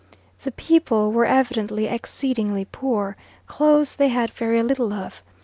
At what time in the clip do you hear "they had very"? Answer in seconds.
3.97-4.63